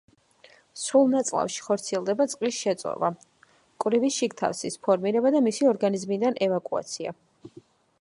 მსხვილ 0.77 1.03
ნაწლავში 1.15 1.65
ხორციელდება 1.65 2.27
წყლის 2.33 2.57
შეწოვა, 2.63 3.13
მკვრივი 3.51 4.13
შიგთავსის 4.19 4.81
ფორმირება 4.89 5.37
და 5.37 5.47
მისი 5.51 5.73
ორგანიზმიდან 5.75 6.45
ევაკუაცია. 6.49 7.19